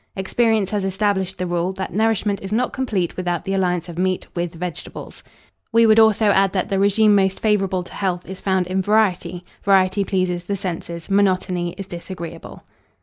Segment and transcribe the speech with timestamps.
[0.15, 4.25] Experience has established the rule, that nourishment is not complete without the alliance of meat
[4.35, 5.23] with vegetables.
[5.71, 9.45] We would also add, that the regime most favourable to health is found in variety:
[9.61, 12.63] variety pleases the senses, monotony is disagreeable.